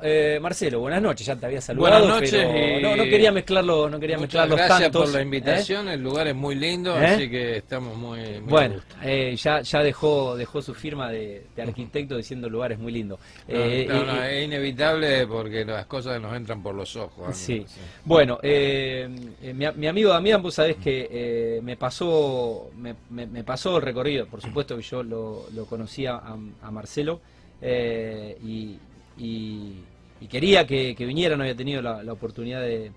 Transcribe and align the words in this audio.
Eh, 0.00 0.38
Marcelo, 0.40 0.78
buenas 0.80 1.02
noches, 1.02 1.26
ya 1.26 1.34
te 1.34 1.46
había 1.46 1.60
saludado, 1.60 2.00
buenas 2.06 2.20
noches 2.20 2.46
pero 2.52 2.80
no, 2.90 2.96
no, 2.96 3.02
quería 3.04 3.32
mezclarlo, 3.32 3.90
no 3.90 3.98
quería 3.98 4.16
mezclar 4.16 4.48
los 4.48 4.56
gracias 4.56 4.90
por 4.90 5.08
la 5.08 5.18
¿eh? 5.18 5.22
invitación, 5.22 5.88
el 5.88 6.00
lugar 6.00 6.28
es 6.28 6.36
muy 6.36 6.54
lindo, 6.54 6.96
¿Eh? 7.00 7.04
así 7.06 7.28
que 7.28 7.56
estamos 7.56 7.96
muy, 7.96 8.38
Bueno, 8.42 8.76
eh, 9.02 9.34
ya, 9.36 9.60
ya 9.62 9.82
dejó, 9.82 10.36
dejó 10.36 10.62
su 10.62 10.72
firma 10.72 11.10
de, 11.10 11.46
de 11.56 11.62
arquitecto 11.62 12.16
diciendo 12.16 12.46
el 12.46 12.52
lugar 12.52 12.70
es 12.72 12.78
muy 12.78 12.92
lindo. 12.92 13.18
No, 13.48 13.56
no, 13.58 14.04
no, 14.04 14.22
es 14.24 14.44
inevitable 14.44 15.26
porque 15.26 15.64
las 15.64 15.86
cosas 15.86 16.20
nos 16.20 16.36
entran 16.36 16.62
por 16.62 16.76
los 16.76 16.94
ojos. 16.94 17.36
Sí. 17.36 17.66
Bueno, 18.04 18.38
mi, 18.42 19.66
mi 19.74 19.86
amigo 19.88 20.10
Damián, 20.10 20.40
vos 20.40 20.54
sabés 20.54 20.76
que 20.76 21.60
me 21.64 21.76
pasó 21.76 22.70
me, 22.76 22.94
me- 23.10 23.26
me 23.26 23.42
pasó 23.42 23.76
el 23.78 23.82
recorrido, 23.82 24.26
por 24.26 24.40
supuesto 24.42 24.76
que 24.76 24.82
yo 24.82 25.02
lo, 25.02 25.46
lo 25.54 25.66
conocía 25.66 26.12
a, 26.14 26.36
a 26.62 26.70
Marcelo 26.70 27.20
y, 27.60 28.76
y- 29.18 29.72
y 30.20 30.26
quería 30.26 30.66
que, 30.66 30.94
que 30.96 31.06
viniera, 31.06 31.36
no 31.36 31.42
había 31.44 31.54
tenido 31.54 31.80
la, 31.80 32.02
la 32.02 32.12
oportunidad 32.12 32.60
de, 32.60 32.90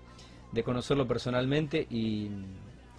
de 0.50 0.62
conocerlo 0.64 1.06
personalmente 1.06 1.86
y, 1.90 2.28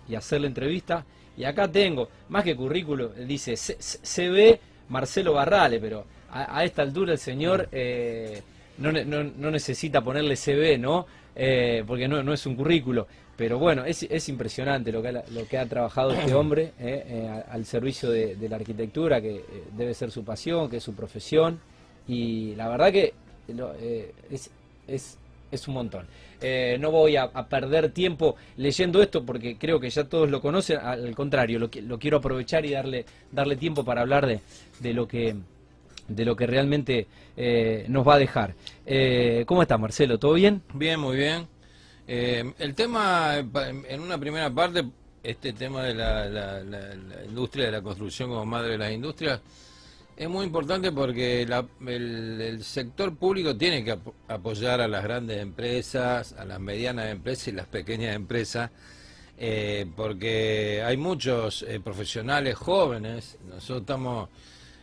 y 0.07 0.16
hacer 0.16 0.41
la 0.41 0.47
entrevista. 0.47 1.05
Y 1.35 1.44
acá 1.44 1.67
tengo, 1.67 2.07
más 2.30 2.44
que 2.44 2.55
currículo, 2.55 3.09
dice 3.09 3.57
C- 3.57 3.75
C- 3.80 3.99
CV 4.02 4.59
Marcelo 4.89 5.33
Barrale, 5.33 5.80
pero 5.80 6.05
a, 6.30 6.57
a 6.59 6.63
esta 6.63 6.83
altura 6.83 7.11
el 7.13 7.17
señor 7.20 7.67
eh, 7.71 8.41
no, 8.77 8.91
no- 8.91 9.23
no 9.23 9.52
necesita 9.52 10.02
ponerle 10.02 10.35
CV, 10.35 10.77
¿no? 10.77 11.05
Eh, 11.35 11.83
porque 11.85 12.08
no, 12.08 12.21
no 12.23 12.33
es 12.33 12.45
un 12.45 12.55
currículo. 12.55 13.08
Pero 13.35 13.58
bueno, 13.58 13.83
es, 13.83 14.03
es 14.03 14.30
impresionante 14.30 14.91
lo 14.91 15.02
que, 15.02 15.08
ha, 15.09 15.23
lo 15.31 15.47
que 15.49 15.58
ha 15.58 15.66
trabajado 15.66 16.13
este 16.13 16.33
hombre 16.35 16.71
eh, 16.80 17.44
al 17.49 17.66
servicio 17.66 18.09
de, 18.09 18.35
de 18.35 18.47
la 18.47 18.55
arquitectura, 18.58 19.19
que 19.19 19.44
debe 19.75 19.94
ser 19.95 20.11
su 20.11 20.23
pasión, 20.23 20.69
que 20.69 20.77
es 20.77 20.83
su 20.83 20.94
profesión. 20.94 21.59
Y 22.08 22.53
la 22.55 22.67
verdad 22.69 22.91
que 22.91 23.13
lo- 23.49 23.73
eh, 23.79 24.13
es, 24.31 24.49
es, 24.88 25.17
es 25.52 25.67
un 25.67 25.73
montón. 25.75 26.05
Eh, 26.41 26.77
no 26.79 26.91
voy 26.91 27.15
a, 27.15 27.31
perder 27.47 27.91
tiempo 27.91 28.36
leyendo 28.58 29.02
esto 29.02 29.23
porque 29.25 29.58
creo 29.58 29.80
que 29.80 29.89
ya 29.89 30.03
todos 30.05 30.30
lo 30.30 30.41
conocen. 30.41 30.77
Al 30.80 31.16
contrario, 31.16 31.59
lo, 31.59 31.69
lo 31.83 31.99
quiero 31.99 32.17
aprovechar 32.17 32.66
y 32.66 32.71
darle, 32.71 33.05
darle 33.31 33.55
tiempo 33.55 33.83
para 33.86 34.02
hablar 34.02 34.25
de, 34.27 34.39
de 34.80 34.94
lo 34.94 35.08
que 35.08 35.36
de 36.05 36.25
lo 36.25 36.36
que 36.36 36.45
realmente 36.45 37.08
eh, 37.38 37.86
nos 37.88 38.05
va 38.05 38.16
a 38.16 38.19
dejar. 38.19 38.53
Eh, 38.86 39.45
¿Cómo 39.47 39.61
está 39.61 39.77
Marcelo? 39.77 40.19
¿Todo 40.19 40.33
bien? 40.33 40.61
Bien, 40.73 40.99
muy 40.99 41.16
bien. 41.16 41.47
Eh, 42.09 42.44
el 42.59 42.75
tema, 42.75 43.38
en 43.38 44.02
una 44.02 44.17
primera 44.17 44.49
parte, 44.53 44.83
este 45.23 45.53
tema 45.53 45.81
de 45.83 45.94
la, 45.94 46.25
la- 46.25 46.61
la- 46.61 46.94
la 46.95 47.25
industria 47.25 47.67
de 47.67 47.71
la 47.71 47.81
construcción 47.81 48.27
como 48.30 48.45
madre 48.45 48.73
de 48.73 48.77
las 48.80 48.91
industrias, 48.91 49.39
es 50.16 50.30
muy 50.30 50.45
importante 50.45 50.92
porque 50.92 51.45
la- 51.47 51.66
el, 51.88 52.39
el 52.42 52.64
sector 52.64 53.16
público 53.16 53.56
tiene 53.58 53.83
que 53.83 53.94
apo- 53.94 54.14
apoyar 54.28 54.80
a 54.81 54.88
las 54.88 55.03
grandes 55.03 55.39
empresas, 55.42 56.33
a 56.33 56.45
las 56.45 56.59
medianas 56.59 57.08
empresas 57.09 57.47
y 57.47 57.52
las 57.53 57.67
pequeñas 57.67 58.16
empresas, 58.16 58.70
eh, 59.38 59.86
porque 59.95 60.83
hay 60.86 60.97
muchos 60.97 61.64
eh, 61.67 61.80
profesionales 61.80 62.55
jóvenes. 62.55 63.38
Nosotros 63.47 63.81
estamos 63.81 64.30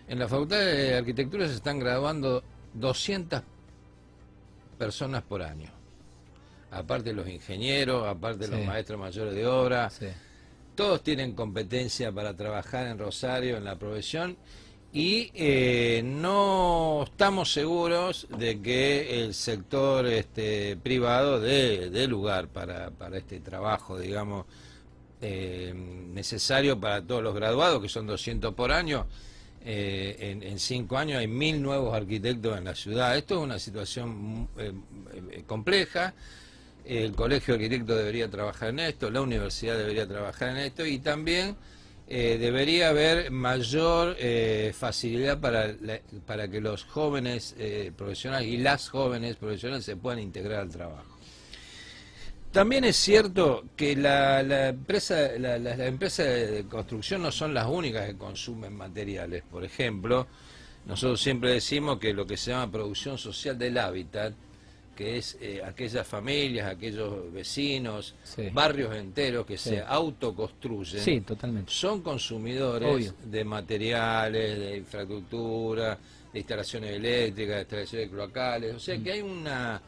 en 0.08 0.18
la 0.18 0.26
Facultad 0.28 0.58
de 0.58 0.96
Arquitectura 0.96 1.46
se 1.46 1.54
están 1.54 1.78
graduando 1.78 2.42
200 2.74 3.42
personas 4.78 5.22
por 5.22 5.42
año. 5.42 5.70
Aparte 6.72 7.12
los 7.12 7.28
ingenieros, 7.28 8.06
aparte 8.06 8.48
los 8.48 8.60
Sí. 8.60 8.66
maestros 8.66 8.98
mayores 8.98 9.34
de 9.34 9.46
obra, 9.46 9.90
Sí. 9.90 10.06
todos 10.74 11.02
tienen 11.02 11.32
competencia 11.34 12.10
para 12.12 12.34
trabajar 12.34 12.86
en 12.86 12.98
Rosario, 12.98 13.56
en 13.56 13.64
la 13.64 13.76
profesión, 13.76 14.36
y 14.92 15.30
eh, 15.34 16.02
no 16.04 17.04
estamos 17.04 17.52
seguros 17.52 18.26
de 18.36 18.60
que 18.60 19.22
el 19.24 19.34
sector 19.34 20.06
este, 20.06 20.76
privado 20.76 21.40
dé, 21.40 22.06
lugar 22.08 22.48
para, 22.48 22.90
este 23.14 23.40
trabajo, 23.40 23.98
digamos, 23.98 24.46
eh, 25.20 25.72
necesario 25.74 26.80
para 26.80 27.02
todos 27.02 27.22
los 27.22 27.34
graduados, 27.34 27.80
que 27.80 27.88
son 27.88 28.06
200 28.06 28.54
por 28.54 28.72
año. 28.72 29.06
Eh, 29.62 30.16
en, 30.20 30.42
en 30.42 30.58
cinco 30.58 30.96
años 30.96 31.18
hay 31.18 31.26
mil 31.26 31.60
nuevos 31.60 31.94
arquitectos 31.94 32.56
en 32.56 32.64
la 32.64 32.74
ciudad. 32.74 33.16
Esto 33.16 33.36
es 33.36 33.40
una 33.42 33.58
situación 33.58 34.48
eh, 34.58 34.72
eh, 35.32 35.42
compleja. 35.46 36.14
El 36.84 37.14
Colegio 37.14 37.54
de 37.54 37.64
Arquitectos 37.64 37.98
debería 37.98 38.30
trabajar 38.30 38.70
en 38.70 38.80
esto, 38.80 39.10
la 39.10 39.20
universidad 39.20 39.76
debería 39.76 40.08
trabajar 40.08 40.48
en 40.48 40.56
esto 40.56 40.84
y 40.86 40.98
también 40.98 41.54
eh, 42.12 42.38
debería 42.38 42.88
haber 42.90 43.30
mayor 43.30 44.16
eh, 44.18 44.72
facilidad 44.76 45.40
para, 45.40 45.72
para 46.26 46.48
que 46.48 46.60
los 46.60 46.82
jóvenes 46.84 47.54
eh, 47.56 47.92
profesionales 47.96 48.48
y 48.48 48.56
las 48.58 48.88
jóvenes 48.88 49.36
profesionales 49.36 49.84
se 49.84 49.96
puedan 49.96 50.18
integrar 50.18 50.60
al 50.60 50.70
trabajo. 50.70 51.16
También 52.52 52.82
es 52.84 52.96
cierto 52.96 53.64
que 53.76 53.94
la, 53.94 54.42
la- 54.42 54.72
las 54.72 55.78
empresas 55.78 56.26
de 56.26 56.66
construcción 56.68 57.22
no 57.22 57.30
son 57.30 57.54
las 57.54 57.66
únicas 57.68 58.06
que 58.08 58.16
consumen 58.16 58.74
materiales. 58.74 59.44
Por 59.48 59.64
ejemplo, 59.64 60.26
nosotros 60.86 61.20
siempre 61.20 61.52
decimos 61.52 62.00
que 62.00 62.12
lo 62.12 62.26
que 62.26 62.36
se 62.36 62.50
llama 62.50 62.72
producción 62.72 63.18
social 63.18 63.56
del 63.56 63.78
hábitat, 63.78 64.34
que 65.00 65.16
es 65.16 65.38
eh, 65.40 65.62
aquellas 65.64 66.06
familias, 66.06 66.68
aquellos 66.68 67.32
vecinos, 67.32 68.14
Sí. 68.22 68.50
barrios 68.52 68.94
enteros 68.94 69.46
que 69.46 69.56
Sí. 69.56 69.70
se 69.70 69.80
autoconstruyen, 69.80 71.02
Sí, 71.02 71.22
totalmente. 71.22 71.72
son 71.72 72.02
consumidores 72.02 72.86
Obvio. 72.94 73.14
de 73.24 73.42
materiales, 73.42 74.58
de 74.58 74.76
infraestructura, 74.76 75.96
de 76.30 76.38
instalaciones 76.38 76.90
eléctricas, 76.90 77.54
de 77.54 77.60
instalaciones 77.62 78.10
cloacales. 78.10 78.74
O 78.74 78.78
sea 78.78 78.98
Mm. 78.98 79.02
que 79.02 79.12
hay 79.12 79.20
una... 79.22 79.80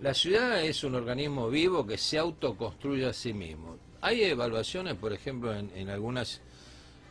La 0.00 0.14
ciudad 0.14 0.62
es 0.62 0.84
un 0.84 0.94
organismo 0.94 1.50
vivo 1.50 1.84
que 1.84 1.98
se 1.98 2.16
autoconstruye 2.16 3.04
a 3.06 3.12
sí 3.12 3.32
mismo. 3.32 3.78
Hay 4.00 4.22
evaluaciones, 4.22 4.94
por 4.94 5.12
ejemplo, 5.12 5.52
en, 5.56 5.72
en 5.74 5.88
algunas... 5.90 6.40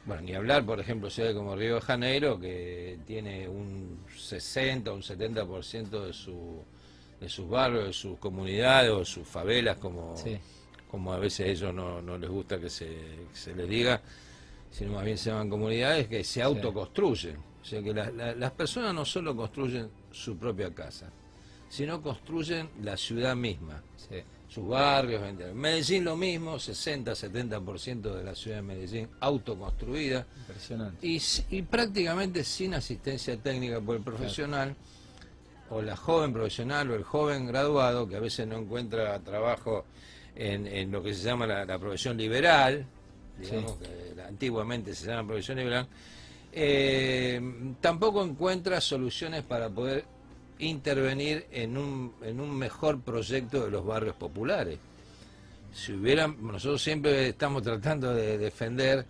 Bueno, 0.06 0.22
ni 0.22 0.36
hablar, 0.36 0.66
por 0.66 0.80
ejemplo, 0.80 1.10
ciudades 1.10 1.36
como 1.36 1.54
Río 1.58 1.76
de 1.76 1.82
Janeiro, 1.82 2.40
que 2.40 2.98
tiene 3.06 3.50
un 3.50 4.00
60 4.16 4.92
o 4.92 4.96
un 4.96 5.02
70% 5.02 6.06
de, 6.06 6.14
su, 6.14 6.64
de 7.20 7.30
sus 7.30 7.48
barrios, 7.50 7.86
de 7.86 7.94
sus 7.94 8.18
comunidades 8.20 8.92
o 8.92 9.06
sus 9.06 9.28
favelas, 9.28 9.78
como, 9.78 10.16
Sí. 10.18 10.38
como 10.92 11.14
a 11.14 11.18
veces 11.20 11.48
a 11.48 11.50
ellos 11.50 11.74
no, 11.74 12.02
no 12.02 12.18
les 12.18 12.30
gusta 12.30 12.60
que 12.60 12.70
se, 12.70 12.86
que 12.86 13.36
se 13.38 13.56
les 13.56 13.68
diga, 13.70 14.02
sino 14.72 14.94
más 14.94 15.06
bien 15.06 15.18
se 15.18 15.30
llaman 15.30 15.50
comunidades 15.50 16.08
que 16.08 16.24
se 16.24 16.42
autoconstruyen. 16.42 17.38
O 17.62 17.66
sea 17.66 17.82
que 17.82 17.94
la- 17.94 18.12
la- 18.12 18.36
las 18.36 18.52
personas 18.52 18.94
no 18.94 19.06
solo 19.06 19.36
construyen 19.36 19.90
su 20.12 20.38
propia 20.38 20.74
casa, 20.74 21.10
sino 21.70 22.02
construyen 22.02 22.70
la 22.84 22.96
ciudad 22.98 23.36
misma, 23.36 23.82
Sí. 23.98 24.18
sus 24.48 24.68
barrios. 24.68 25.24
en 25.24 25.58
Medellín 25.58 26.04
lo 26.06 26.16
mismo, 26.16 26.60
60-70% 26.60 28.14
de 28.16 28.24
la 28.24 28.36
ciudad 28.36 28.58
de 28.58 28.62
Medellín 28.62 29.10
autoconstruida 29.20 30.28
Impresionante. 30.42 31.08
y, 31.08 31.20
y 31.50 31.62
prácticamente 31.64 32.44
sin 32.44 32.74
asistencia 32.76 33.36
técnica 33.38 33.82
por 33.82 33.96
el 33.98 34.04
profesional 34.04 34.76
o 35.70 35.82
la 35.82 35.96
joven 35.96 36.32
profesional 36.34 36.90
o 36.92 36.96
el 36.96 37.04
joven 37.04 37.48
graduado 37.48 38.08
que 38.08 38.16
a 38.16 38.20
veces 38.20 38.48
no 38.48 38.58
encuentra 38.58 39.20
trabajo 39.20 39.86
en, 40.36 40.68
en 40.68 40.92
lo 40.92 41.02
que 41.02 41.14
se 41.14 41.24
llama 41.24 41.48
la, 41.48 41.66
la 41.66 41.80
profesión 41.80 42.18
liberal, 42.18 42.86
digamos 43.40 43.72
Sí. 43.74 43.78
que 44.16 44.22
antiguamente 44.22 44.94
se 44.96 45.08
llama 45.08 45.28
profesión 45.28 45.58
liberal, 45.58 45.88
eh, 46.54 47.42
tampoco 47.82 48.24
encuentra 48.24 48.80
soluciones 48.80 49.44
para 49.44 49.70
poder 49.70 50.06
intervenir 50.60 51.46
en 51.52 51.78
un, 51.78 52.14
en 52.24 52.40
un 52.40 52.56
mejor 52.56 53.02
proyecto 53.02 53.66
de 53.66 53.72
los 53.72 53.86
barrios 53.86 54.16
populares 54.16 54.80
si 55.74 55.92
hubieran, 55.92 56.38
nosotros 56.42 56.82
siempre 56.82 57.28
estamos 57.28 57.62
tratando 57.62 58.14
de 58.14 58.38
defender 58.38 59.06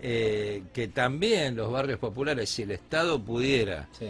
eh, 0.00 0.64
que 0.72 0.88
también 0.88 1.54
los 1.54 1.70
barrios 1.70 2.00
populares, 2.00 2.50
si 2.50 2.62
el 2.62 2.72
Estado 2.72 3.22
pudiera 3.22 3.86
Sí. 3.96 4.08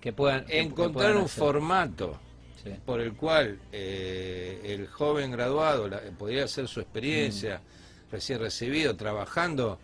Que 0.00 0.12
puedan 0.12 0.44
que 0.46 0.60
encontrar 0.60 0.92
puedan 1.12 1.16
un 1.22 1.28
formato 1.28 2.18
Sí. 2.62 2.70
por 2.84 3.00
el 3.00 3.12
cual 3.14 3.58
eh, 3.72 4.60
el 4.64 4.88
joven 4.88 5.30
graduado 5.30 5.88
la- 5.88 6.00
podría 6.18 6.44
hacer 6.44 6.66
su 6.66 6.80
experiencia 6.80 7.58
Mm. 7.58 8.10
recién 8.12 8.40
recibido, 8.40 8.96
trabajando 8.96 9.78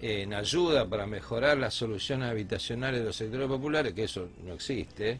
en 0.00 0.32
ayuda 0.34 0.86
para 0.86 1.06
mejorar 1.06 1.58
las 1.58 1.74
soluciones 1.74 2.30
habitacionales 2.30 3.00
de 3.00 3.06
los 3.06 3.16
sectores 3.16 3.46
populares, 3.46 3.92
que 3.92 4.04
eso 4.04 4.28
no 4.44 4.54
existe. 4.54 5.18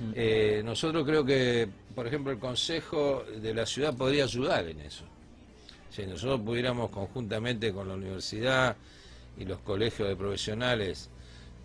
Mm. 0.00 0.12
eh, 0.14 0.62
nosotros 0.64 1.04
creo 1.04 1.24
que, 1.24 1.68
por 1.94 2.06
ejemplo, 2.08 2.32
el 2.32 2.38
Consejo 2.40 3.24
de 3.40 3.54
la 3.54 3.64
Ciudad 3.64 3.96
podría 3.96 4.24
ayudar 4.24 4.66
en 4.68 4.80
eso. 4.80 5.04
Si 5.90 6.04
nosotros 6.04 6.40
pudiéramos 6.40 6.90
conjuntamente 6.90 7.72
con 7.72 7.86
la 7.88 7.94
universidad 7.94 8.76
y 9.38 9.44
los 9.44 9.60
colegios 9.60 10.08
de 10.08 10.16
profesionales 10.16 11.10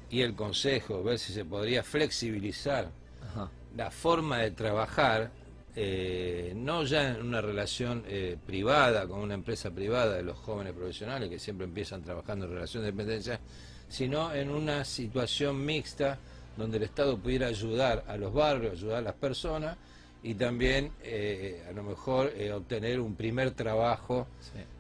y 0.09 0.21
el 0.21 0.35
Consejo 0.35 1.03
ver 1.03 1.19
si 1.19 1.33
se 1.33 1.45
podría 1.45 1.83
flexibilizar 1.83 2.89
Ajá. 3.31 3.50
la 3.75 3.91
forma 3.91 4.39
de 4.39 4.51
trabajar, 4.51 5.31
eh, 5.75 6.53
no 6.56 6.83
ya 6.83 7.09
en 7.09 7.21
una 7.21 7.41
relación 7.41 8.03
eh, 8.07 8.38
privada, 8.45 9.07
con 9.07 9.19
una 9.19 9.35
empresa 9.35 9.71
privada 9.71 10.15
de 10.15 10.23
los 10.23 10.38
jóvenes 10.38 10.73
profesionales 10.73 11.29
que 11.29 11.39
siempre 11.39 11.65
empiezan 11.65 12.01
trabajando 12.01 12.45
en 12.45 12.53
relación 12.53 12.83
de 12.83 12.91
dependencia, 12.91 13.39
sino 13.88 14.33
en 14.33 14.50
una 14.50 14.85
situación 14.85 15.63
mixta 15.65 16.17
donde 16.57 16.77
el 16.77 16.83
Estado 16.83 17.17
pudiera 17.17 17.47
ayudar 17.47 18.03
a 18.07 18.17
los 18.17 18.33
barrios, 18.33 18.73
ayudar 18.73 18.97
a 18.97 19.01
las 19.01 19.15
personas 19.15 19.77
y 20.21 20.35
también 20.35 20.91
eh, 21.01 21.63
a 21.67 21.71
lo 21.71 21.83
mejor 21.83 22.33
eh, 22.35 22.51
obtener 22.51 23.00
un 23.00 23.15
primer 23.15 23.51
trabajo, 23.51 24.27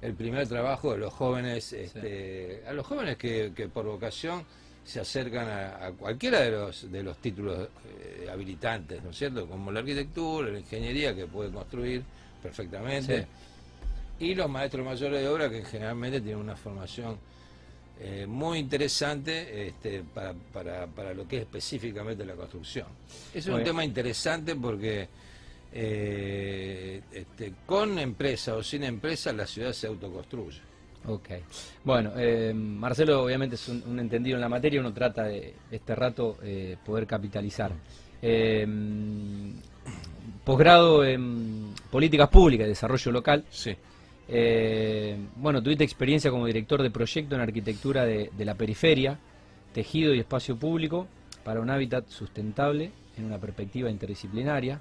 el 0.01 0.13
primer 0.13 0.47
trabajo 0.47 0.91
de 0.91 0.97
los 0.97 1.13
jóvenes, 1.13 1.71
este, 1.71 2.63
a 2.67 2.73
los 2.73 2.85
jóvenes 2.85 3.17
que, 3.17 3.69
por 3.73 3.85
vocación 3.85 4.43
se 4.89 4.99
acercan 4.99 5.47
a, 5.47 5.91
cualquiera 5.91 6.41
de 6.41 6.51
los 6.51 6.91
de 6.91 7.03
los 7.03 7.17
títulos 7.19 7.69
eh, 7.85 8.27
habilitantes, 8.31 9.03
¿no 9.03 9.11
es 9.11 9.17
cierto? 9.17 9.47
Como 9.47 9.71
la 9.71 9.79
arquitectura, 9.79 10.49
la 10.49 10.59
ingeniería 10.59 11.15
que 11.15 11.27
puede 11.27 11.51
construir 11.51 12.03
perfectamente, 12.41 13.27
y 14.19 14.35
los 14.35 14.49
maestros 14.49 14.85
mayores 14.85 15.21
de 15.21 15.27
obra 15.27 15.49
que 15.49 15.63
generalmente 15.63 16.21
tienen 16.21 16.39
una 16.39 16.55
formación 16.55 17.17
muy 18.27 18.59
interesante 18.59 19.67
este, 19.67 20.03
para, 20.13 20.33
para, 20.33 20.87
para, 20.87 21.13
lo 21.13 21.27
que 21.27 21.35
es 21.35 21.41
específicamente 21.41 22.25
la 22.25 22.33
construcción. 22.33 22.87
Es 23.33 23.45
un 23.47 23.61
tema 23.61 23.83
interesante 23.83 24.55
porque 24.55 25.09
eh, 25.71 27.01
este, 27.11 27.53
con 27.65 27.99
empresa 27.99 28.55
o 28.55 28.63
sin 28.63 28.83
empresa 28.83 29.31
la 29.31 29.45
ciudad 29.45 29.71
se 29.71 29.87
autoconstruye. 29.87 30.59
Ok. 31.09 31.29
Bueno, 31.83 32.11
eh, 32.17 32.53
Marcelo 32.53 33.23
obviamente 33.23 33.55
es 33.55 33.67
un, 33.67 33.99
entendido 33.99 34.35
en 34.35 34.41
la 34.41 34.49
materia, 34.49 34.79
uno 34.79 34.93
trata 34.93 35.23
de 35.23 35.55
este 35.71 35.95
rato 35.95 36.37
eh, 36.43 36.77
poder 36.85 37.07
capitalizar. 37.07 37.71
Eh, 38.21 38.67
posgrado 40.43 41.03
en 41.03 41.73
políticas 41.89 42.29
públicas 42.29 42.67
y 42.67 42.69
desarrollo 42.69 43.11
local. 43.11 43.43
Sí. 43.49 43.75
bueno, 45.37 45.63
tuviste 45.63 45.83
experiencia 45.83 46.29
como 46.29 46.45
director 46.45 46.83
de 46.83 46.91
proyecto 46.91 47.33
en 47.33 47.41
arquitectura 47.41 48.05
de 48.05 48.45
la 48.45 48.53
periferia, 48.53 49.17
tejido 49.73 50.13
y 50.13 50.19
espacio 50.19 50.57
público 50.57 51.07
para 51.43 51.59
un 51.59 51.71
hábitat 51.71 52.07
sustentable 52.07 52.91
en 53.17 53.25
una 53.25 53.39
perspectiva 53.39 53.89
interdisciplinaria. 53.89 54.79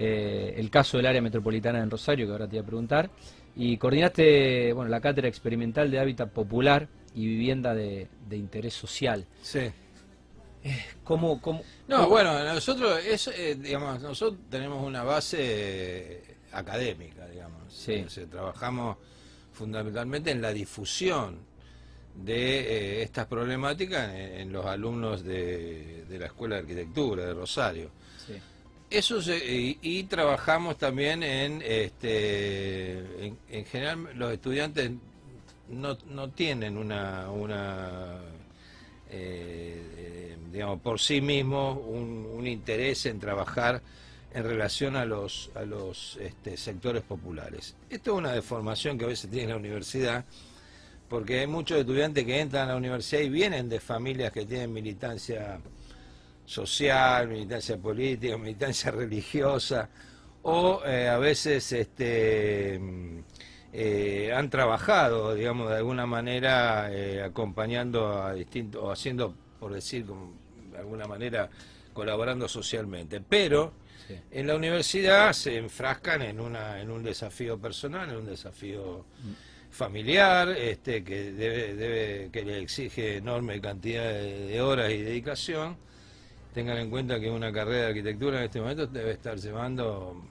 Eh, 0.00 0.54
el 0.56 0.70
caso 0.70 0.96
del 0.96 1.06
área 1.06 1.20
metropolitana 1.20 1.80
en 1.80 1.90
Rosario, 1.90 2.26
que 2.26 2.32
ahora 2.32 2.46
te 2.46 2.52
voy 2.52 2.62
a 2.62 2.66
preguntar, 2.66 3.10
y 3.58 3.76
coordinaste 3.76 4.72
bueno, 4.72 4.88
la 4.88 5.00
cátedra 5.00 5.28
experimental 5.28 5.90
de 5.90 5.98
hábitat 5.98 6.30
popular 6.30 6.88
y 7.14 7.26
vivienda 7.26 7.74
de, 7.74 8.08
interés 8.30 8.72
social. 8.72 9.26
Sí. 9.42 9.70
Eh, 10.62 10.84
¿Cómo, 11.02 11.40
cómo, 11.40 11.62
no, 11.88 12.08
bueno, 12.08 12.42
nosotros, 12.44 13.00
eh, 13.04 13.56
digamos, 13.58 14.00
nosotros 14.00 14.40
tenemos 14.48 14.84
una 14.86 15.02
base 15.02 16.22
académica, 16.52 17.26
digamos. 17.26 17.72
Sí. 17.72 18.04
trabajamos 18.30 18.96
fundamentalmente 19.52 20.30
en 20.30 20.40
la 20.40 20.52
difusión 20.52 21.40
de 22.14 23.02
estas 23.02 23.26
problemáticas 23.26 24.12
en, 24.14 24.52
los 24.52 24.66
alumnos 24.66 25.24
de, 25.24 26.04
de, 26.08 26.18
la 26.18 26.26
Escuela 26.26 26.56
de 26.56 26.60
Arquitectura 26.62 27.26
de 27.26 27.34
Rosario. 27.34 27.90
Sí. 28.24 28.34
Eso 28.90 29.20
y, 29.30 30.04
trabajamos 30.04 30.78
también 30.78 31.22
en, 31.22 31.62
este, 31.62 33.26
en, 33.50 33.64
general 33.66 34.08
los 34.14 34.32
estudiantes 34.32 34.92
no, 35.68 35.98
no 36.08 36.30
tienen 36.30 36.78
una, 36.78 37.30
una 37.30 38.18
eh, 39.10 40.36
digamos, 40.50 40.80
por 40.80 40.98
sí 41.00 41.20
mismos 41.20 41.78
un, 41.86 42.46
interés 42.46 43.04
en 43.06 43.20
trabajar 43.20 43.82
en 44.32 44.44
relación 44.44 44.96
a 44.96 45.04
los, 45.04 45.50
a 45.54 45.62
los 45.62 46.16
este, 46.16 46.56
sectores 46.56 47.02
populares. 47.02 47.74
Esto 47.90 48.12
es 48.12 48.18
una 48.18 48.32
deformación 48.32 48.96
que 48.96 49.04
a 49.04 49.08
veces 49.08 49.30
tiene 49.30 49.48
la 49.48 49.56
universidad, 49.56 50.24
porque 51.10 51.40
hay 51.40 51.46
muchos 51.46 51.78
estudiantes 51.78 52.24
que 52.24 52.40
entran 52.40 52.68
a 52.68 52.72
la 52.72 52.76
universidad 52.76 53.20
y 53.20 53.28
vienen 53.28 53.68
de 53.68 53.80
familias 53.80 54.32
que 54.32 54.46
tienen 54.46 54.72
militancia 54.72 55.60
social, 56.48 57.28
militancia 57.28 57.76
política, 57.76 58.38
militancia 58.38 58.90
religiosa, 58.90 59.90
o 60.42 60.80
eh, 60.86 61.06
a 61.06 61.18
veces 61.18 61.70
este, 61.72 62.80
eh, 63.70 64.32
han 64.34 64.48
trabajado, 64.48 65.34
digamos, 65.34 65.68
de 65.68 65.76
alguna 65.76 66.06
manera 66.06 66.90
eh, 66.90 67.22
acompañando 67.22 68.22
a 68.22 68.32
distintos, 68.32 68.82
o 68.82 68.90
haciendo, 68.90 69.34
por 69.60 69.74
decir, 69.74 70.06
de 70.06 70.78
alguna 70.78 71.06
manera, 71.06 71.50
colaborando 71.92 72.48
socialmente. 72.48 73.20
Pero 73.20 73.74
en 74.30 74.46
la 74.46 74.56
universidad 74.56 75.34
se 75.34 75.58
enfrascan 75.58 76.22
en, 76.22 76.40
una, 76.40 76.80
en 76.80 76.90
un 76.90 77.02
desafío 77.02 77.58
personal, 77.58 78.08
en 78.08 78.16
un 78.16 78.26
desafío 78.26 79.04
familiar, 79.70 80.48
este, 80.48 81.04
que, 81.04 81.30
debe, 81.30 81.74
debe, 81.74 82.30
que 82.32 82.42
le 82.42 82.60
exige 82.60 83.18
enorme 83.18 83.60
cantidad 83.60 84.10
de 84.10 84.62
horas 84.62 84.90
y 84.92 85.02
dedicación 85.02 85.76
Tengan 86.58 86.78
en 86.78 86.90
cuenta 86.90 87.20
que 87.20 87.30
una 87.30 87.52
carrera 87.52 87.82
de 87.82 87.86
arquitectura 87.86 88.38
en 88.38 88.46
este 88.46 88.60
momento 88.60 88.88
debe 88.88 89.12
estar 89.12 89.38
llevando 89.38 90.24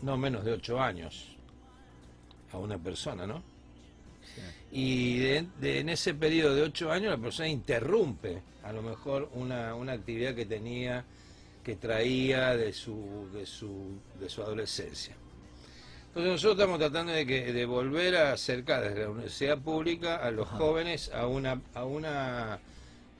no 0.00 0.16
menos 0.16 0.42
de 0.42 0.52
ocho 0.52 0.80
años 0.80 1.36
a 2.50 2.56
una 2.56 2.78
persona, 2.78 3.26
¿no? 3.26 3.42
Y 4.72 5.26
en 5.26 5.88
ese 5.90 6.14
periodo 6.14 6.54
de 6.54 6.62
ocho 6.62 6.90
años 6.90 7.10
la 7.10 7.18
persona 7.18 7.46
interrumpe 7.46 8.40
a 8.62 8.72
lo 8.72 8.80
mejor 8.80 9.28
una, 9.34 9.74
una 9.74 9.92
actividad 9.92 10.34
que 10.34 10.46
tenía, 10.46 11.04
que 11.62 11.76
traía 11.76 12.56
de 12.56 12.72
su, 12.72 13.28
de 13.30 13.44
su, 13.44 14.00
de 14.18 14.30
su 14.30 14.40
adolescencia. 14.40 15.14
Entonces 16.06 16.32
nosotros 16.32 16.58
estamos 16.58 16.78
tratando 16.78 17.12
de, 17.12 17.26
que, 17.26 17.52
de 17.52 17.66
volver 17.66 18.16
a 18.16 18.32
acercar 18.32 18.82
desde 18.82 19.02
la 19.02 19.10
universidad 19.10 19.58
pública 19.58 20.16
a 20.16 20.30
los 20.30 20.48
jóvenes 20.48 21.10
a 21.12 21.26
una, 21.26 21.60
a 21.74 21.84
una 21.84 22.60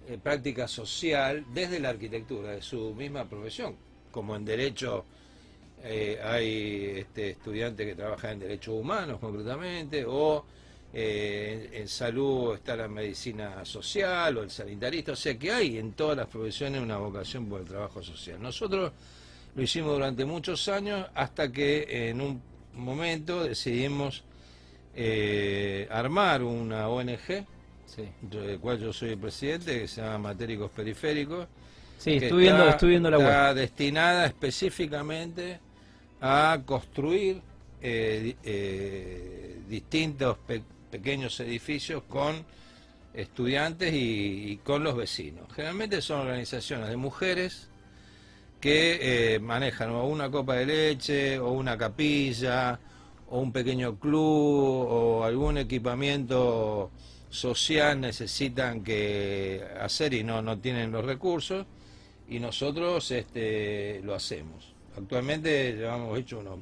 eh, 0.08 0.16
práctica 0.16 0.66
social 0.66 1.44
desde 1.52 1.78
la 1.78 1.90
arquitectura, 1.90 2.52
de 2.52 2.62
su 2.62 2.94
misma 2.94 3.28
profesión. 3.28 3.76
Como 4.10 4.34
en 4.34 4.42
derecho 4.42 5.04
eh, 5.84 6.18
hay 6.24 7.00
este, 7.00 7.30
estudiantes 7.30 7.86
que 7.86 7.94
trabajan 7.94 8.30
en 8.32 8.38
derechos 8.38 8.74
humanos 8.74 9.18
concretamente, 9.20 10.06
o 10.06 10.46
eh, 10.94 11.68
en, 11.74 11.88
salud 11.88 12.54
está 12.54 12.74
la 12.74 12.88
medicina 12.88 13.62
social 13.66 14.38
o 14.38 14.42
el 14.44 14.50
sanitarista, 14.50 15.12
o 15.12 15.16
sea 15.16 15.38
que 15.38 15.52
hay 15.52 15.76
en 15.76 15.92
todas 15.92 16.16
las 16.16 16.26
profesiones 16.28 16.80
una 16.80 16.96
vocación 16.96 17.46
por 17.46 17.60
el 17.60 17.66
trabajo 17.66 18.02
social. 18.02 18.40
Nosotros 18.40 18.90
lo 19.54 19.62
hicimos 19.62 19.92
durante 19.92 20.24
muchos 20.24 20.68
años 20.68 21.06
hasta 21.14 21.52
que 21.52 22.08
en 22.08 22.22
un 22.22 22.40
momento 22.72 23.44
decidimos 23.44 24.24
armar 25.90 26.42
una 26.42 26.88
ONG 26.88 27.44
sí. 27.88 28.08
del 28.22 28.58
cual 28.60 28.78
yo 28.78 28.92
soy 28.92 29.10
el 29.10 29.18
presidente, 29.18 29.80
que 29.80 29.88
se 29.88 30.00
llama 30.00 30.18
Matéricos 30.18 30.70
Periféricos. 30.70 31.48
Sí, 31.98 32.12
estoy, 32.12 32.42
viendo, 32.44 32.68
estoy 32.68 32.90
viendo 32.90 33.10
la 33.10 33.18
está 33.18 33.54
destinada 33.54 34.26
específicamente 34.26 35.58
a 36.20 36.60
construir 36.64 37.42
eh, 37.82 38.36
eh, 38.44 39.60
distintos 39.68 40.38
pequeños 40.90 41.38
edificios 41.40 42.04
con 42.08 42.44
estudiantes 43.14 43.92
y, 43.92 44.60
con 44.62 44.84
los 44.84 44.96
vecinos. 44.96 45.52
Generalmente 45.54 46.00
son 46.00 46.20
organizaciones 46.20 46.88
de 46.88 46.96
mujeres 46.96 47.68
que 48.60 49.34
eh, 49.34 49.38
manejan 49.40 49.90
o 49.90 50.06
una 50.06 50.30
copa 50.30 50.54
de 50.54 50.66
leche 50.66 51.38
o 51.38 51.50
una 51.50 51.76
capilla 51.76 52.78
o 53.28 53.40
un 53.40 53.52
pequeño 53.52 53.98
club 53.98 54.86
o 54.88 55.24
algún 55.24 55.58
equipamiento 55.58 56.90
social 57.30 58.00
necesitan 58.00 58.82
que 58.82 59.62
hacer 59.80 60.14
y 60.14 60.24
no, 60.24 60.42
no 60.42 60.58
tienen 60.58 60.90
los 60.90 61.04
recursos 61.04 61.66
y 62.28 62.38
nosotros 62.40 63.10
este, 63.10 64.00
lo 64.02 64.14
hacemos. 64.14 64.72
Actualmente 64.96 65.72
llevamos 65.74 66.18
hecho 66.18 66.40
unos, 66.40 66.58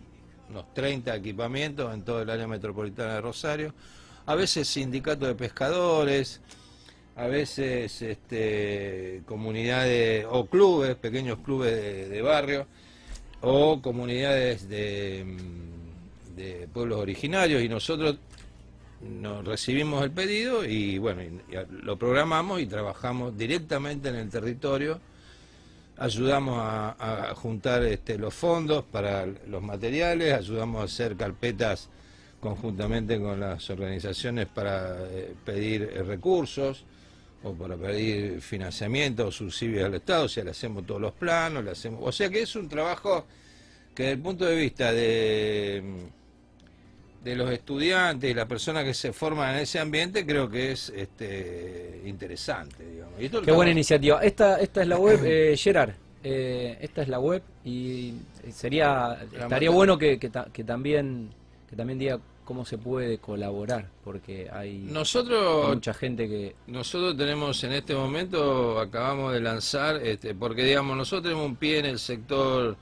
unos 0.50 0.74
30 0.74 1.14
equipamientos 1.16 1.92
en 1.92 2.02
todo 2.02 2.22
el 2.22 2.30
área 2.30 2.46
metropolitana 2.46 3.14
de 3.14 3.20
Rosario, 3.20 3.74
a 4.26 4.34
veces 4.34 4.68
sindicatos 4.68 5.28
de 5.28 5.34
pescadores, 5.34 6.40
a 7.16 7.26
veces 7.26 8.02
este, 8.02 9.22
comunidades 9.26 10.26
o 10.28 10.46
clubes, 10.46 10.96
pequeños 10.96 11.38
clubes 11.38 11.72
de, 11.72 12.08
de 12.08 12.22
barrio, 12.22 12.66
o 13.40 13.80
comunidades 13.80 14.68
de, 14.68 15.24
de 16.36 16.68
pueblos 16.72 17.00
originarios 17.00 17.62
y 17.62 17.68
nosotros 17.68 18.18
nos 19.00 19.44
recibimos 19.44 20.02
el 20.02 20.10
pedido 20.10 20.64
y 20.64 20.98
bueno, 20.98 21.22
lo 21.70 21.98
programamos 21.98 22.60
y 22.60 22.66
trabajamos 22.66 23.36
directamente 23.36 24.08
en 24.08 24.16
el 24.16 24.30
territorio. 24.30 25.00
Ayudamos 25.98 26.58
a, 26.60 27.32
juntar 27.36 27.82
este, 27.84 28.18
los 28.18 28.34
fondos 28.34 28.84
para 28.84 29.26
los 29.26 29.62
materiales, 29.62 30.34
ayudamos 30.34 30.82
a 30.82 30.84
hacer 30.84 31.16
carpetas 31.16 31.88
conjuntamente 32.40 33.18
con 33.18 33.40
las 33.40 33.68
organizaciones 33.70 34.46
para 34.46 34.98
eh, 35.08 35.34
pedir 35.44 35.82
eh, 35.82 36.02
recursos 36.02 36.84
o 37.42 37.54
para 37.54 37.76
pedir 37.76 38.42
financiamiento 38.42 39.28
o 39.28 39.32
subsidios 39.32 39.84
al 39.84 39.94
Estado, 39.94 40.24
o 40.24 40.28
sea, 40.28 40.44
le 40.44 40.50
hacemos 40.50 40.86
todos 40.86 41.00
los 41.00 41.12
planos, 41.12 41.64
le 41.64 41.70
hacemos, 41.70 42.00
o 42.02 42.12
sea 42.12 42.28
que 42.28 42.42
es 42.42 42.54
un 42.56 42.68
trabajo 42.68 43.24
que 43.94 44.02
desde 44.02 44.14
el 44.14 44.20
punto 44.20 44.44
de 44.44 44.56
vista 44.56 44.92
de 44.92 45.82
de 47.26 47.34
los 47.34 47.50
estudiantes 47.50 48.30
y 48.30 48.34
las 48.34 48.46
personas 48.46 48.84
que 48.84 48.94
se 48.94 49.12
forman 49.12 49.56
en 49.56 49.62
ese 49.62 49.80
ambiente 49.80 50.24
creo 50.24 50.48
que 50.48 50.70
es 50.70 50.90
este, 50.90 52.02
interesante. 52.04 52.76
Digamos. 52.88 53.44
Qué 53.44 53.50
buena 53.50 53.72
iniciativa. 53.72 54.22
Esta, 54.22 54.60
esta 54.60 54.82
es 54.82 54.86
la 54.86 54.96
web, 54.96 55.20
eh, 55.24 55.56
Gerard. 55.56 55.90
Eh, 56.22 56.78
esta 56.80 57.02
es 57.02 57.08
la 57.08 57.18
web 57.18 57.42
y 57.64 58.14
sería 58.52 59.18
estaría 59.32 59.70
bueno 59.70 59.98
que, 59.98 60.18
que, 60.18 60.28
también 60.64 61.30
que 61.68 61.76
también 61.76 61.98
diga 61.98 62.18
cómo 62.44 62.64
se 62.64 62.78
puede 62.78 63.18
colaborar 63.18 63.86
porque 64.02 64.48
hay, 64.52 64.88
nosotros, 64.90 65.68
mucha 65.68 65.94
gente 65.94 66.26
que 66.26 66.56
nosotros 66.66 67.16
tenemos 67.16 67.62
en 67.62 67.72
este 67.72 67.94
momento 67.94 68.80
acabamos 68.80 69.34
de 69.34 69.40
lanzar 69.40 69.96
este, 69.96 70.34
porque 70.34 70.64
digamos 70.64 70.96
nosotros 70.96 71.24
tenemos 71.24 71.46
un 71.46 71.56
pie 71.56 71.78
en 71.78 71.86
el 71.86 71.98
sector 72.00 72.76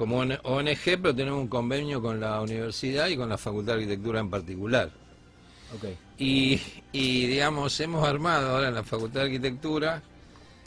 como 0.00 0.16
ONG, 0.16 0.78
pero 1.02 1.14
tenemos 1.14 1.42
un 1.42 1.48
convenio 1.48 2.00
con 2.00 2.18
la 2.20 2.40
universidad 2.40 3.08
y 3.08 3.18
con 3.18 3.28
la 3.28 3.36
Facultad 3.36 3.74
de 3.74 3.82
Arquitectura 3.82 4.20
en 4.20 4.30
particular. 4.30 4.90
Y, 6.16 6.58
digamos, 6.90 7.78
hemos 7.80 8.08
armado 8.08 8.48
ahora 8.48 8.68
en 8.68 8.76
la 8.76 8.82
Facultad 8.82 9.20
de 9.20 9.26
Arquitectura 9.26 10.02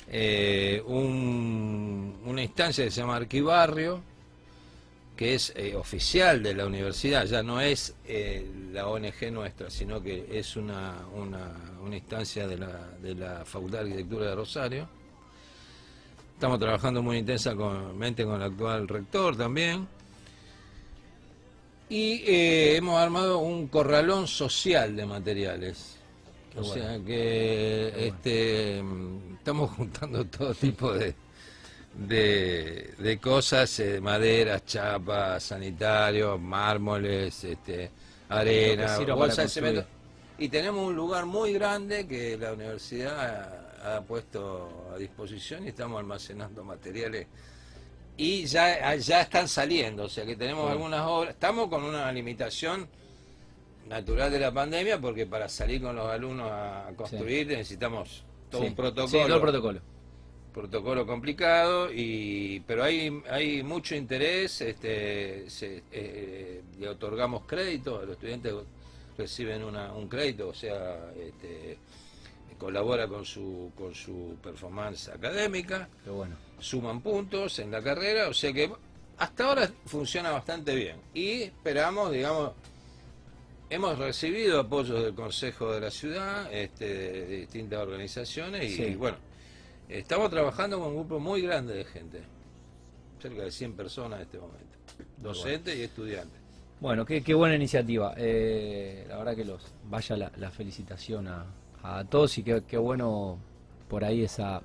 eh, 0.07 0.83
una 0.85 2.43
instancia 2.43 2.83
que 2.83 2.91
se 2.91 3.01
llama 3.01 3.15
Arquibarrio, 3.15 4.03
que 5.17 5.33
es 5.33 5.51
eh, 5.55 5.75
oficial 5.75 6.43
de 6.43 6.53
la 6.53 6.67
universidad, 6.67 7.25
ya 7.25 7.41
no 7.41 7.59
es 7.59 7.95
eh, 8.05 8.47
la 8.71 8.87
ONG 8.87 9.31
nuestra, 9.31 9.71
sino 9.71 9.99
que 10.03 10.27
es 10.31 10.55
una, 10.55 11.07
una, 11.15 11.95
instancia 11.95 12.47
de 12.47 12.59
la, 12.59 12.87
de 13.01 13.15
la 13.15 13.45
Facultad 13.45 13.79
de 13.79 13.85
Arquitectura 13.85 14.27
de 14.27 14.35
Rosario 14.35 15.02
Estamos 16.43 16.59
trabajando 16.59 17.01
muy 17.01 17.19
intensamente 17.19 18.25
con 18.25 18.35
el 18.35 18.41
actual 18.41 18.85
rector 18.85 19.37
también. 19.37 19.87
Y 21.87 22.15
eh, 22.25 22.75
hemos 22.75 22.99
armado 22.99 23.37
un 23.37 23.67
corralón 23.69 24.27
social 24.27 24.93
de 24.93 25.05
materiales. 25.05 25.95
o 26.57 26.65
sea 26.65 26.99
que 26.99 27.93
este, 27.95 28.83
estamos 29.37 29.71
juntando 29.71 30.25
todo 30.37 30.53
tipo 30.53 30.91
de, 30.91 31.15
de, 31.95 33.19
cosas, 33.21 33.79
eh, 33.79 34.01
maderas, 34.01 34.65
chapas, 34.65 35.43
sanitarios, 35.43 36.41
mármoles, 36.41 37.41
este, 37.45 37.89
arena, 38.27 38.97
bolsas 39.15 39.45
de 39.45 39.49
cemento. 39.49 39.85
Y 40.37 40.49
tenemos 40.49 40.85
un 40.89 40.93
lugar 40.93 41.25
muy 41.25 41.53
grande 41.53 42.05
que 42.05 42.37
la 42.37 42.51
universidad 42.51 43.63
ha 43.83 44.01
puesto 44.01 44.89
a 44.93 44.97
disposición 44.97 45.65
y 45.65 45.69
estamos 45.69 45.99
almacenando 45.99 46.63
materiales. 46.63 47.27
Y 48.15 48.45
ya, 48.45 48.95
ya 48.95 49.21
están 49.21 49.47
saliendo, 49.47 50.03
o 50.03 50.09
sea 50.09 50.25
que 50.25 50.35
tenemos 50.35 50.69
algunas 50.69 51.01
obras, 51.01 51.33
estamos 51.33 51.67
con 51.67 51.83
una 51.83 52.11
limitación 52.11 52.87
natural 53.87 54.31
de 54.31 54.39
la 54.39 54.53
pandemia 54.53 55.01
porque 55.01 55.25
para 55.25 55.49
salir 55.49 55.81
con 55.81 55.95
los 55.95 56.09
alumnos 56.09 56.49
a 56.49 56.91
construir 56.95 57.47
necesitamos 57.47 58.23
todo 58.49 58.61
un 58.61 58.75
protocolo. 58.75 59.27
todo 59.27 59.41
protocolo. 59.41 59.81
Protocolo 60.53 61.07
complicado, 61.07 61.91
y 61.91 62.59
pero 62.67 62.83
hay, 62.83 63.23
hay 63.31 63.63
mucho 63.63 63.95
interés, 63.95 64.61
este, 64.61 65.47
eh, 65.91 66.61
le 66.79 66.87
otorgamos 66.87 67.45
crédito, 67.47 68.03
los 68.03 68.11
estudiantes 68.11 68.53
reciben 69.17 69.63
una, 69.63 69.91
un 69.93 70.07
crédito, 70.07 70.49
o 70.49 70.53
sea, 70.53 71.11
este, 71.19 71.79
colabora 72.63 73.09
con 73.09 73.25
su, 73.25 73.73
con 73.75 73.93
su 73.93 74.37
performance 74.41 75.09
académica, 75.09 75.89
bueno. 76.05 76.33
suman 76.59 77.01
puntos 77.01 77.59
en 77.59 77.69
la 77.69 77.83
carrera, 77.83 78.29
o 78.29 78.33
sea 78.33 78.53
que 78.53 78.71
hasta 79.17 79.49
ahora 79.49 79.69
funciona 79.85 80.31
bastante 80.31 80.73
bien. 80.73 80.95
Y 81.13 81.41
esperamos, 81.41 82.13
digamos, 82.13 82.53
hemos 83.69 83.97
recibido 83.97 84.61
apoyo 84.61 84.93
del 84.93 85.13
Consejo 85.13 85.73
de 85.73 85.81
la 85.81 85.91
Ciudad, 85.91 86.53
este, 86.53 86.85
de 86.87 87.25
distintas 87.39 87.81
organizaciones, 87.81 88.79
y, 88.79 88.95
bueno, 88.95 89.17
estamos 89.89 90.29
trabajando 90.29 90.79
con 90.79 90.87
un 90.87 90.95
grupo 90.95 91.19
muy 91.19 91.41
grande 91.41 91.73
de 91.73 91.83
gente, 91.83 92.21
cerca 93.21 93.43
de 93.43 93.51
100 93.51 93.73
personas 93.73 94.19
en 94.19 94.25
este 94.25 94.37
momento, 94.37 94.77
docentes 95.17 95.75
y 95.75 95.81
estudiantes. 95.81 96.39
Bueno, 96.79 97.05
qué, 97.05 97.21
qué 97.21 97.33
buena 97.33 97.55
iniciativa. 97.55 98.13
Eh, 98.15 99.05
la 99.09 99.17
verdad 99.17 99.35
que 99.35 99.43
los 99.43 99.61
vaya 99.83 100.15
la 100.15 100.49
felicitación 100.49 101.27
a, 101.27 101.45
a 101.83 102.03
todos 102.05 102.37
y 102.37 102.43
qué, 102.43 102.77
bueno 102.77 103.37
por 103.89 104.03
ahí 104.05 104.23
esa, 104.23 104.61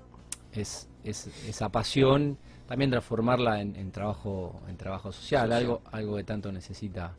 es, 0.53 0.89
esa 1.05 1.69
pasión, 1.69 2.39
también 2.67 2.91
transformarla 2.91 3.61
en, 3.61 3.91
trabajo 3.91 4.61
en 4.69 4.77
trabajo 4.77 5.13
social, 5.13 5.53
algo 5.53 5.83
algo 5.91 6.17
que 6.17 6.25
tanto 6.25 6.51
necesita 6.53 7.15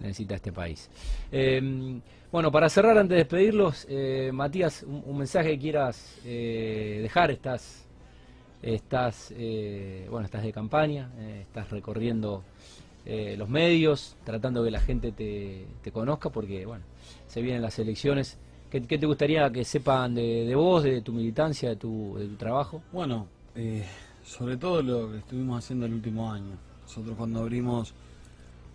necesita 0.00 0.36
este 0.36 0.52
país. 0.52 0.88
Em, 1.32 2.00
bueno, 2.30 2.52
para 2.52 2.68
cerrar, 2.68 2.96
antes 2.98 3.10
de 3.10 3.16
despedirlos, 3.16 3.86
eh, 3.88 4.30
Matías, 4.32 4.84
un, 4.84 5.18
mensaje 5.18 5.50
que 5.50 5.58
quieras 5.58 6.20
eh, 6.24 7.00
dejar, 7.02 7.30
estás, 7.32 7.86
estás, 8.62 9.32
eh, 9.36 10.06
bueno, 10.10 10.26
estás 10.26 10.42
de 10.42 10.52
campaña, 10.52 11.10
estás 11.40 11.70
recorriendo 11.70 12.44
los 13.38 13.48
medios, 13.48 14.16
tratando 14.22 14.62
que 14.62 14.70
la 14.70 14.80
gente 14.80 15.12
te, 15.12 15.64
te 15.82 15.90
conozca, 15.90 16.28
porque, 16.28 16.66
bueno, 16.66 16.84
se 17.26 17.40
vienen 17.40 17.62
las 17.62 17.78
elecciones 17.78 18.38
¿Qué, 18.70 18.80
te 18.80 19.06
gustaría 19.06 19.50
que 19.50 19.64
sepan 19.64 20.14
de, 20.14 20.54
vos, 20.54 20.82
de 20.82 21.00
tu 21.00 21.12
militancia, 21.12 21.70
de 21.70 21.76
tu, 21.76 22.16
de 22.18 22.26
tu 22.26 22.36
trabajo? 22.36 22.82
Bueno, 22.92 23.26
eh, 23.54 23.82
sobre 24.22 24.58
todo 24.58 24.82
lo 24.82 25.10
que 25.10 25.18
estuvimos 25.18 25.64
haciendo 25.64 25.86
el 25.86 25.94
último 25.94 26.30
año. 26.30 26.52
Nosotros 26.82 27.16
cuando 27.16 27.40
abrimos 27.40 27.94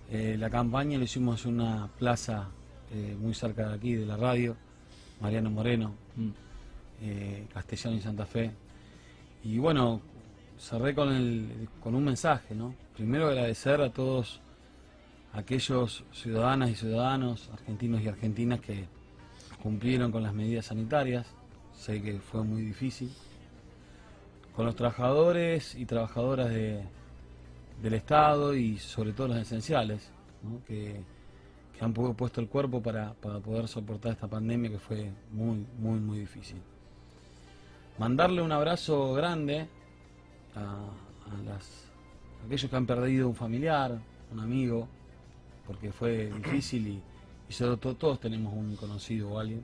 eh, 0.09 0.35
la 0.39 0.49
campaña 0.49 0.97
lo 0.97 1.03
hicimos 1.03 1.45
en 1.45 1.59
una 1.59 1.87
plaza 1.99 2.49
eh, 2.91 3.15
muy 3.19 3.35
cerca 3.35 3.69
de 3.69 3.75
aquí, 3.75 3.93
de 3.93 4.07
la 4.07 4.17
radio, 4.17 4.55
Mariano 5.21 5.51
Moreno, 5.51 5.93
mm. 6.15 6.29
Castellano 7.53 7.97
y 7.97 7.99
Santa 7.99 8.25
Fe. 8.25 8.49
Y 9.43 9.59
bueno, 9.59 10.01
cerré 10.57 10.95
con, 10.95 11.13
el, 11.13 11.67
con 11.81 11.93
un 11.93 12.05
mensaje, 12.05 12.55
¿no? 12.55 12.73
Primero 12.95 13.27
agradecer 13.27 13.79
a 13.81 13.91
todos 13.91 14.39
aquellos 15.33 16.03
ciudadanas 16.13 16.71
y 16.71 16.75
ciudadanos, 16.75 17.49
argentinos 17.53 18.01
y 18.01 18.07
argentinas 18.07 18.59
que 18.59 18.85
cumplieron 19.63 20.11
con 20.11 20.21
las 20.21 20.33
medidas 20.33 20.65
sanitarias, 20.65 21.25
sé 21.73 22.01
que 22.01 22.19
fue 22.19 22.43
muy 22.43 22.61
difícil, 22.63 23.09
con 24.53 24.65
los 24.65 24.75
trabajadores 24.75 25.73
y 25.75 25.85
trabajadoras 25.85 26.49
del 26.49 27.93
Estado 27.93 28.53
y 28.55 28.77
sobre 28.77 29.13
todo 29.13 29.29
los 29.29 29.37
esenciales, 29.37 30.11
que, 30.67 31.01
han 31.79 31.91
puesto 31.91 32.39
el 32.39 32.47
cuerpo 32.47 32.81
para, 32.81 33.13
poder 33.13 33.67
soportar 33.67 34.13
esta 34.13 34.27
pandemia 34.27 34.69
que 34.69 34.79
fue 34.79 35.11
muy, 35.31 35.65
muy, 35.79 35.99
muy 35.99 36.19
difícil. 36.19 36.61
Mandarle 37.97 38.41
un 38.41 38.51
abrazo 38.51 39.13
grande 39.13 39.67
a, 40.55 40.87
aquellos 42.45 42.69
que 42.69 42.75
han 42.75 42.85
perdido 42.85 43.27
un 43.27 43.35
familiar, 43.35 43.99
un 44.31 44.39
amigo, 44.39 44.87
porque 45.65 45.91
fue 45.91 46.31
difícil 46.31 46.87
y 46.87 47.01
sobre 47.53 47.77
todo 47.77 47.95
todos 47.95 48.19
tenemos 48.19 48.53
un 48.53 48.75
conocido 48.75 49.31
o 49.31 49.39
alguien. 49.39 49.63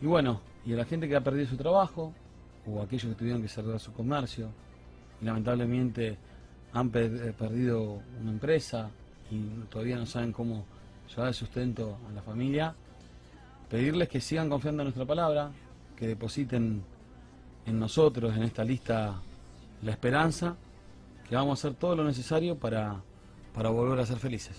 Y 0.00 0.06
bueno, 0.06 0.40
y 0.64 0.72
a 0.72 0.76
la 0.76 0.84
gente 0.84 1.08
que 1.08 1.16
ha 1.16 1.22
perdido 1.22 1.46
su 1.46 1.56
trabajo, 1.56 2.12
o 2.66 2.82
aquellos 2.82 3.12
que 3.12 3.18
tuvieron 3.18 3.40
que 3.40 3.48
cerrar 3.48 3.80
su 3.80 3.92
comercio, 3.92 4.50
y 5.20 5.24
lamentablemente 5.24 6.18
han 6.72 6.90
eh, 6.94 7.32
perdido 7.38 8.02
una 8.20 8.30
empresa 8.30 8.90
y 9.30 9.38
todavía 9.70 9.96
no 9.96 10.06
saben 10.06 10.32
cómo 10.32 10.64
llevar 11.08 11.28
el 11.28 11.34
sustento 11.34 11.98
a 12.08 12.12
la 12.12 12.22
familia, 12.22 12.74
pedirles 13.70 14.08
que 14.08 14.20
sigan 14.20 14.48
confiando 14.50 14.82
en 14.82 14.86
nuestra 14.86 15.06
palabra, 15.06 15.50
que 15.96 16.08
depositen 16.08 16.82
en 17.64 17.78
nosotros, 17.78 18.36
en 18.36 18.42
esta 18.42 18.64
lista, 18.64 19.20
la 19.82 19.90
esperanza, 19.90 20.56
que 21.28 21.34
vamos 21.34 21.58
a 21.58 21.68
hacer 21.68 21.78
todo 21.78 21.96
lo 21.96 22.04
necesario 22.04 22.56
para, 22.56 23.00
para 23.54 23.70
volver 23.70 23.98
a 24.00 24.06
ser 24.06 24.18
felices. 24.18 24.56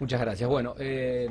Muchas 0.00 0.20
gracias. 0.20 0.48
Bueno, 0.48 0.74
eh, 0.78 1.28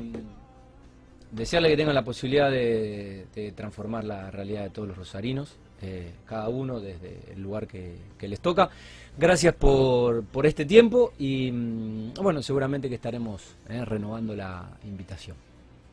desearle 1.32 1.70
que 1.70 1.76
tengan 1.76 1.94
la 1.94 2.04
posibilidad 2.04 2.50
de, 2.50 3.52
transformar 3.56 4.04
la 4.04 4.30
realidad 4.30 4.64
de 4.64 4.70
todos 4.70 4.88
los 4.88 4.96
rosarinos, 4.96 5.56
eh, 5.80 6.12
cada 6.26 6.48
uno 6.48 6.80
desde 6.80 7.32
el 7.32 7.42
lugar 7.42 7.66
que, 7.66 7.98
les 8.20 8.40
toca. 8.40 8.70
Gracias 9.16 9.54
por, 9.54 10.24
por 10.24 10.46
este 10.46 10.64
tiempo 10.64 11.12
y 11.18 11.50
mm, 11.50 12.14
bueno, 12.22 12.42
seguramente 12.42 12.88
que 12.88 12.96
estaremos 12.96 13.42
eh, 13.68 13.84
renovando 13.84 14.34
la 14.34 14.68
invitación. 14.84 15.36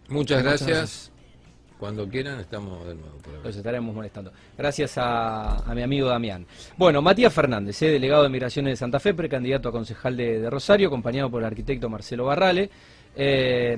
Muchas 0.10 0.44
gracias. 0.44 1.12
Cuando 1.80 2.08
quieran 2.08 2.40
estamos 2.40 2.86
de 2.88 2.96
nuevo. 2.96 3.18
Los 3.44 3.56
estaremos 3.56 3.94
molestando. 3.94 4.32
Gracias 4.58 4.94
a, 4.98 5.64
mi 5.76 5.82
amigo 5.82 6.08
Damián. 6.08 6.46
Bueno, 6.78 7.02
Matías 7.02 7.34
Fernández, 7.34 7.82
eh, 7.82 7.92
delegado 7.92 8.24
de 8.24 8.30
Migraciones 8.30 8.72
de 8.72 8.78
Santa 8.78 9.00
Fe, 9.00 9.14
precandidato 9.14 9.70
a 9.70 9.72
concejal 9.72 10.16
de, 10.16 10.50
Rosario, 10.50 10.88
acompañado 10.88 11.30
por 11.30 11.42
el 11.42 11.48
arquitecto 11.48 11.90
Marcelo 11.90 12.26
Barrale. 12.26 12.70
Eh, 13.18 13.76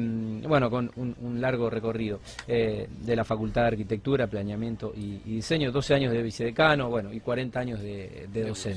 bueno, 0.48 0.70
con 0.70 0.92
un, 0.96 1.40
largo 1.40 1.70
recorrido 1.70 2.20
eh, 2.48 2.88
de 2.90 3.16
la 3.16 3.24
Facultad 3.24 3.62
de 3.62 3.68
Arquitectura, 3.68 4.28
Planeamiento 4.28 4.94
y, 4.96 5.18
Diseño, 5.20 5.72
12 5.72 5.94
años 5.94 6.12
de 6.12 6.24
vicedecano, 6.24 6.90
bueno, 6.90 7.14
y 7.14 7.20
40 7.20 7.60
años 7.60 7.80
de, 7.80 8.28
de 8.32 8.48
docente. 8.48 8.77